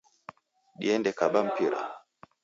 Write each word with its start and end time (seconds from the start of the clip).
Diende 0.81 1.11
kaba 1.19 1.39
mpira 1.47 1.81